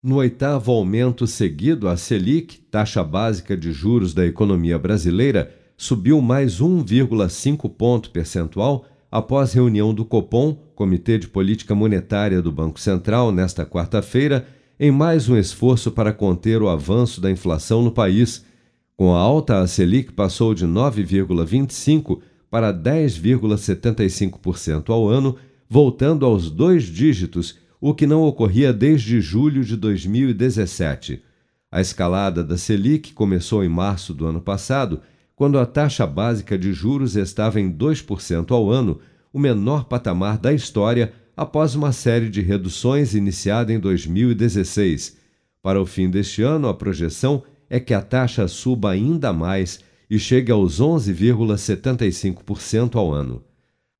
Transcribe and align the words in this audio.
No 0.00 0.18
oitavo 0.18 0.70
aumento 0.70 1.26
seguido, 1.26 1.88
a 1.88 1.96
Selic, 1.96 2.60
taxa 2.70 3.02
básica 3.02 3.56
de 3.56 3.72
juros 3.72 4.14
da 4.14 4.24
economia 4.24 4.78
brasileira, 4.78 5.52
subiu 5.76 6.22
mais 6.22 6.60
1,5 6.60 7.68
ponto 7.68 8.12
percentual 8.12 8.84
após 9.10 9.52
reunião 9.52 9.92
do 9.92 10.04
Copom, 10.04 10.56
Comitê 10.76 11.18
de 11.18 11.26
Política 11.26 11.74
Monetária 11.74 12.40
do 12.40 12.52
Banco 12.52 12.78
Central, 12.78 13.32
nesta 13.32 13.66
quarta-feira, 13.66 14.46
em 14.78 14.92
mais 14.92 15.28
um 15.28 15.36
esforço 15.36 15.90
para 15.90 16.12
conter 16.12 16.62
o 16.62 16.68
avanço 16.68 17.20
da 17.20 17.28
inflação 17.28 17.82
no 17.82 17.90
país. 17.90 18.44
Com 18.96 19.16
a 19.16 19.18
alta, 19.18 19.58
a 19.58 19.66
Selic 19.66 20.12
passou 20.12 20.54
de 20.54 20.64
9,25 20.64 22.20
para 22.48 22.72
10,75% 22.72 24.90
ao 24.90 25.08
ano, 25.08 25.34
voltando 25.68 26.24
aos 26.24 26.52
dois 26.52 26.84
dígitos 26.84 27.66
o 27.80 27.94
que 27.94 28.06
não 28.06 28.22
ocorria 28.22 28.72
desde 28.72 29.20
julho 29.20 29.64
de 29.64 29.76
2017. 29.76 31.22
A 31.70 31.80
escalada 31.80 32.42
da 32.42 32.56
Selic 32.56 33.12
começou 33.12 33.62
em 33.62 33.68
março 33.68 34.12
do 34.14 34.26
ano 34.26 34.40
passado, 34.40 35.00
quando 35.36 35.56
a 35.58 35.66
taxa 35.66 36.06
básica 36.06 36.58
de 36.58 36.72
juros 36.72 37.14
estava 37.14 37.60
em 37.60 37.70
2% 37.70 38.50
ao 38.50 38.70
ano, 38.70 38.98
o 39.32 39.38
menor 39.38 39.84
patamar 39.84 40.38
da 40.38 40.52
história 40.52 41.12
após 41.36 41.76
uma 41.76 41.92
série 41.92 42.28
de 42.28 42.40
reduções 42.40 43.14
iniciada 43.14 43.72
em 43.72 43.78
2016. 43.78 45.16
Para 45.62 45.80
o 45.80 45.86
fim 45.86 46.10
deste 46.10 46.42
ano, 46.42 46.66
a 46.66 46.74
projeção 46.74 47.44
é 47.70 47.78
que 47.78 47.94
a 47.94 48.00
taxa 48.00 48.48
suba 48.48 48.90
ainda 48.90 49.32
mais 49.32 49.78
e 50.10 50.18
chegue 50.18 50.50
aos 50.50 50.80
11,75% 50.80 52.96
ao 52.96 53.12
ano. 53.12 53.44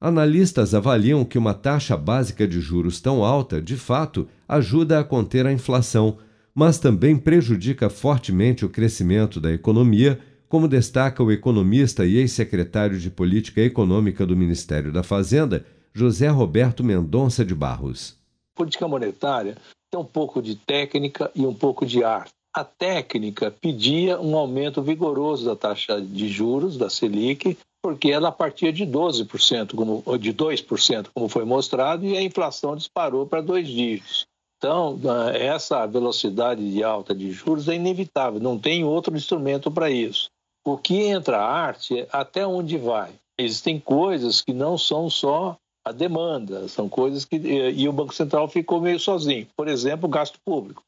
Analistas 0.00 0.74
avaliam 0.74 1.24
que 1.24 1.36
uma 1.36 1.52
taxa 1.52 1.96
básica 1.96 2.46
de 2.46 2.60
juros 2.60 3.00
tão 3.00 3.24
alta, 3.24 3.60
de 3.60 3.76
fato, 3.76 4.28
ajuda 4.46 5.00
a 5.00 5.04
conter 5.04 5.44
a 5.44 5.52
inflação, 5.52 6.18
mas 6.54 6.78
também 6.78 7.16
prejudica 7.16 7.90
fortemente 7.90 8.64
o 8.64 8.68
crescimento 8.68 9.40
da 9.40 9.52
economia, 9.52 10.20
como 10.48 10.68
destaca 10.68 11.20
o 11.20 11.32
economista 11.32 12.06
e 12.06 12.16
ex-secretário 12.16 12.96
de 12.96 13.10
Política 13.10 13.60
Econômica 13.60 14.24
do 14.24 14.36
Ministério 14.36 14.92
da 14.92 15.02
Fazenda, 15.02 15.66
José 15.92 16.28
Roberto 16.28 16.84
Mendonça 16.84 17.44
de 17.44 17.54
Barros. 17.54 18.16
Política 18.54 18.86
monetária 18.86 19.56
tem 19.90 19.98
um 19.98 20.04
pouco 20.04 20.40
de 20.40 20.54
técnica 20.54 21.28
e 21.34 21.44
um 21.44 21.54
pouco 21.54 21.84
de 21.84 22.04
arte. 22.04 22.30
A 22.54 22.62
técnica 22.62 23.50
pedia 23.50 24.20
um 24.20 24.36
aumento 24.36 24.80
vigoroso 24.80 25.44
da 25.44 25.56
taxa 25.56 26.00
de 26.00 26.28
juros 26.28 26.78
da 26.78 26.88
Selic 26.88 27.58
porque 27.88 28.10
ela 28.10 28.30
partia 28.30 28.70
de 28.70 28.84
12%, 28.84 29.74
como, 29.74 30.18
de 30.18 30.34
2%, 30.34 31.08
como 31.14 31.26
foi 31.26 31.46
mostrado, 31.46 32.04
e 32.04 32.18
a 32.18 32.22
inflação 32.22 32.76
disparou 32.76 33.26
para 33.26 33.40
dois 33.40 33.66
dígitos. 33.66 34.26
Então, 34.58 35.00
essa 35.32 35.86
velocidade 35.86 36.70
de 36.70 36.84
alta 36.84 37.14
de 37.14 37.32
juros 37.32 37.66
é 37.66 37.76
inevitável, 37.76 38.40
não 38.40 38.58
tem 38.58 38.84
outro 38.84 39.16
instrumento 39.16 39.70
para 39.70 39.90
isso. 39.90 40.28
O 40.66 40.76
que 40.76 41.04
entra 41.04 41.38
a 41.38 41.50
arte 41.50 42.00
é 42.00 42.08
até 42.12 42.46
onde 42.46 42.76
vai. 42.76 43.10
Existem 43.38 43.80
coisas 43.80 44.42
que 44.42 44.52
não 44.52 44.76
são 44.76 45.08
só 45.08 45.56
a 45.82 45.90
demanda, 45.90 46.68
são 46.68 46.90
coisas 46.90 47.24
que. 47.24 47.36
E 47.36 47.88
o 47.88 47.92
Banco 47.92 48.14
Central 48.14 48.48
ficou 48.48 48.82
meio 48.82 49.00
sozinho. 49.00 49.46
Por 49.56 49.66
exemplo, 49.66 50.06
o 50.06 50.12
gasto 50.12 50.38
público. 50.44 50.82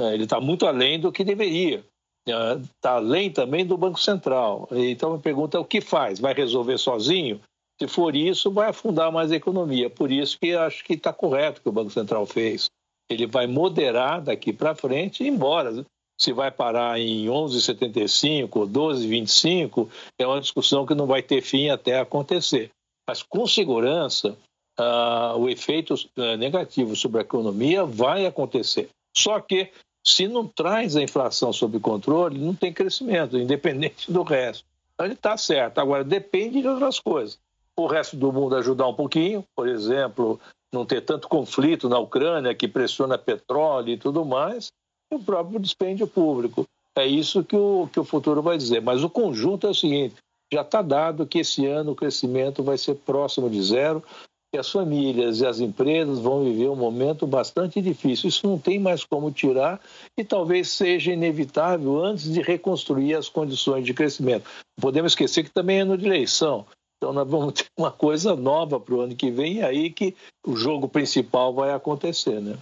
É, 0.00 0.14
ele 0.14 0.24
está 0.24 0.40
muito 0.40 0.64
além 0.64 0.98
do 0.98 1.12
que 1.12 1.22
deveria 1.22 1.84
está 2.30 2.92
além 2.92 3.30
também 3.30 3.66
do 3.66 3.76
Banco 3.76 4.00
Central. 4.00 4.68
Então 4.70 5.14
a 5.14 5.18
pergunta 5.18 5.56
é 5.56 5.60
o 5.60 5.64
que 5.64 5.80
faz? 5.80 6.18
Vai 6.18 6.34
resolver 6.34 6.78
sozinho? 6.78 7.40
Se 7.80 7.86
for 7.86 8.16
isso, 8.16 8.50
vai 8.50 8.68
afundar 8.68 9.12
mais 9.12 9.30
a 9.30 9.36
economia. 9.36 9.88
Por 9.88 10.10
isso 10.10 10.38
que 10.38 10.54
acho 10.54 10.84
que 10.84 10.94
está 10.94 11.12
correto 11.12 11.60
o 11.60 11.62
que 11.62 11.68
o 11.68 11.72
Banco 11.72 11.90
Central 11.90 12.26
fez. 12.26 12.68
Ele 13.08 13.26
vai 13.26 13.46
moderar 13.46 14.20
daqui 14.20 14.52
para 14.52 14.74
frente, 14.74 15.24
embora 15.24 15.84
se 16.20 16.32
vai 16.32 16.50
parar 16.50 16.98
em 16.98 17.26
11,75 17.26 18.48
ou 18.56 18.68
12,25 18.68 19.88
é 20.18 20.26
uma 20.26 20.40
discussão 20.40 20.84
que 20.84 20.94
não 20.94 21.06
vai 21.06 21.22
ter 21.22 21.40
fim 21.40 21.68
até 21.68 22.00
acontecer. 22.00 22.70
Mas 23.08 23.22
com 23.22 23.46
segurança, 23.46 24.36
uh, 24.78 25.38
o 25.38 25.48
efeito 25.48 25.94
uh, 25.94 26.36
negativo 26.36 26.96
sobre 26.96 27.18
a 27.18 27.22
economia 27.22 27.84
vai 27.84 28.26
acontecer. 28.26 28.88
Só 29.16 29.40
que 29.40 29.70
se 30.08 30.26
não 30.26 30.46
traz 30.46 30.96
a 30.96 31.02
inflação 31.02 31.52
sob 31.52 31.78
controle, 31.78 32.38
não 32.38 32.54
tem 32.54 32.72
crescimento, 32.72 33.36
independente 33.36 34.10
do 34.10 34.22
resto. 34.22 34.64
Então 34.94 35.06
ele 35.06 35.14
está 35.14 35.36
certo. 35.36 35.78
Agora, 35.78 36.02
depende 36.02 36.62
de 36.62 36.66
outras 36.66 36.98
coisas. 36.98 37.38
O 37.76 37.86
resto 37.86 38.16
do 38.16 38.32
mundo 38.32 38.56
ajudar 38.56 38.88
um 38.88 38.94
pouquinho, 38.94 39.44
por 39.54 39.68
exemplo, 39.68 40.40
não 40.72 40.86
ter 40.86 41.02
tanto 41.02 41.28
conflito 41.28 41.88
na 41.90 41.98
Ucrânia 41.98 42.54
que 42.54 42.66
pressiona 42.66 43.18
petróleo 43.18 43.90
e 43.90 43.98
tudo 43.98 44.24
mais, 44.24 44.72
e 45.12 45.14
o 45.14 45.20
próprio 45.20 45.60
dispêndio 45.60 46.06
público. 46.06 46.66
É 46.96 47.06
isso 47.06 47.44
que 47.44 47.54
o, 47.54 47.88
que 47.92 48.00
o 48.00 48.04
futuro 48.04 48.42
vai 48.42 48.56
dizer. 48.56 48.80
Mas 48.80 49.04
o 49.04 49.10
conjunto 49.10 49.66
é 49.66 49.70
o 49.70 49.74
seguinte: 49.74 50.16
já 50.50 50.62
está 50.62 50.80
dado 50.80 51.26
que 51.26 51.40
esse 51.40 51.66
ano 51.66 51.92
o 51.92 51.94
crescimento 51.94 52.62
vai 52.62 52.78
ser 52.78 52.94
próximo 52.94 53.50
de 53.50 53.62
zero, 53.62 54.02
que 54.50 54.58
as 54.58 54.70
famílias 54.70 55.40
e 55.40 55.46
as 55.46 55.60
empresas 55.60 56.18
vão 56.18 56.44
viver 56.44 56.68
um 56.68 56.76
momento 56.76 57.26
bastante 57.26 57.80
difícil. 57.82 58.28
Isso 58.28 58.46
não 58.46 58.58
tem 58.58 58.78
mais 58.78 59.04
como 59.04 59.30
tirar 59.30 59.80
e 60.16 60.24
talvez 60.24 60.68
seja 60.68 61.12
inevitável 61.12 62.02
antes 62.02 62.32
de 62.32 62.40
reconstruir 62.40 63.14
as 63.14 63.28
condições 63.28 63.84
de 63.84 63.92
crescimento. 63.92 64.48
Podemos 64.80 65.12
esquecer 65.12 65.44
que 65.44 65.50
também 65.50 65.78
é 65.78 65.82
ano 65.82 65.98
de 65.98 66.06
eleição. 66.06 66.64
Então 66.96 67.12
nós 67.12 67.28
vamos 67.28 67.52
ter 67.60 67.66
uma 67.76 67.90
coisa 67.90 68.34
nova 68.34 68.80
para 68.80 68.94
o 68.94 69.00
ano 69.00 69.14
que 69.14 69.30
vem 69.30 69.56
e 69.56 69.62
aí 69.62 69.90
que 69.90 70.14
o 70.46 70.56
jogo 70.56 70.88
principal 70.88 71.52
vai 71.52 71.72
acontecer, 71.72 72.40
né? 72.40 72.56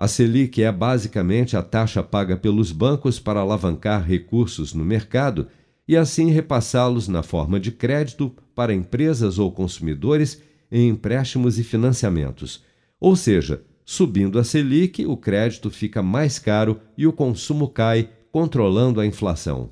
A 0.00 0.06
Selic 0.06 0.62
é 0.62 0.70
basicamente 0.70 1.56
a 1.56 1.62
taxa 1.62 2.04
paga 2.04 2.36
pelos 2.36 2.70
bancos 2.70 3.18
para 3.18 3.40
alavancar 3.40 4.00
recursos 4.00 4.72
no 4.72 4.84
mercado 4.84 5.48
e 5.88 5.96
assim 5.96 6.30
repassá-los 6.30 7.08
na 7.08 7.22
forma 7.22 7.58
de 7.58 7.72
crédito 7.72 8.32
para 8.54 8.72
empresas 8.72 9.40
ou 9.40 9.50
consumidores 9.50 10.40
em 10.70 10.88
empréstimos 10.88 11.58
e 11.58 11.64
financiamentos. 11.64 12.64
Ou 13.00 13.16
seja, 13.16 13.62
subindo 13.84 14.38
a 14.38 14.44
Selic, 14.44 15.04
o 15.06 15.16
crédito 15.16 15.70
fica 15.70 16.02
mais 16.02 16.38
caro 16.38 16.80
e 16.96 17.06
o 17.06 17.12
consumo 17.12 17.68
cai, 17.68 18.10
controlando 18.30 19.00
a 19.00 19.06
inflação. 19.06 19.70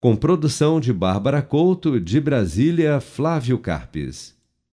Com 0.00 0.16
produção 0.16 0.80
de 0.80 0.92
Bárbara 0.92 1.42
Couto, 1.42 2.00
de 2.00 2.18
Brasília, 2.18 3.00
Flávio 3.00 3.58
Carpes. 3.58 4.39